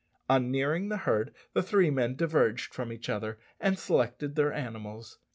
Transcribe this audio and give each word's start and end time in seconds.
On 0.27 0.49
nearing 0.49 0.89
the 0.89 0.97
herd, 0.97 1.31
the 1.53 1.61
three 1.61 1.91
men 1.91 2.15
diverged 2.15 2.73
from 2.73 2.91
each 2.91 3.07
other 3.07 3.37
and 3.59 3.77
selected 3.77 4.33
their 4.33 4.51
animals. 4.51 5.19